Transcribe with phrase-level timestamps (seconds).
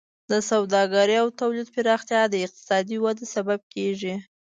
[0.31, 4.15] د سوداګرۍ او تولید پراختیا د اقتصادي وده سبب کیږي.